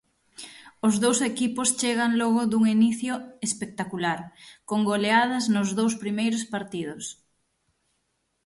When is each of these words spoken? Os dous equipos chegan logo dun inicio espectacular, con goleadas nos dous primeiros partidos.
Os 0.87 0.95
dous 1.03 1.19
equipos 1.31 1.69
chegan 1.79 2.11
logo 2.21 2.41
dun 2.51 2.63
inicio 2.75 3.13
espectacular, 3.47 4.19
con 4.69 4.79
goleadas 4.89 5.45
nos 5.55 5.69
dous 5.79 5.93
primeiros 6.03 6.43
partidos. 6.53 7.03